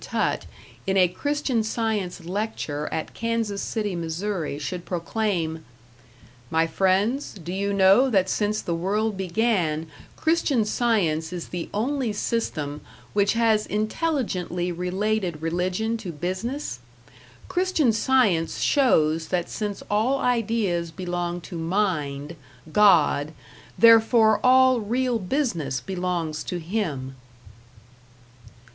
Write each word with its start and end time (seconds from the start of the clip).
Tutt, 0.03 0.47
in 0.87 0.97
a 0.97 1.07
Christian 1.07 1.61
Science 1.63 2.25
lecture 2.25 2.89
at 2.91 3.13
Kansas 3.13 3.61
City, 3.61 3.95
Mo., 3.95 4.57
should 4.57 4.83
proclaim: 4.83 5.63
My 6.49 6.65
friends, 6.65 7.35
do 7.35 7.53
you 7.53 7.71
know 7.71 8.09
that 8.09 8.27
since 8.27 8.63
the 8.63 8.73
world 8.73 9.15
began 9.15 9.85
Christian 10.15 10.65
Science 10.65 11.31
is 11.31 11.49
the 11.49 11.69
only 11.71 12.11
system 12.13 12.81
which 13.13 13.33
has 13.33 13.67
intelligently 13.67 14.71
related 14.71 15.39
religion 15.39 15.97
to 15.97 16.11
business? 16.11 16.79
Christian 17.47 17.93
Science 17.93 18.59
shows 18.61 19.27
that 19.27 19.51
since 19.51 19.83
all 19.87 20.17
ideas 20.17 20.89
belong 20.89 21.41
to 21.41 21.59
Mind, 21.59 22.35
God, 22.73 23.33
therefore 23.77 24.39
all 24.43 24.79
real 24.79 25.19
business 25.19 25.79
belongs 25.79 26.43
to 26.45 26.57
Him. 26.57 27.15